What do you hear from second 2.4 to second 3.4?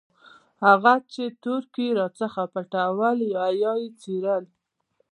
پټول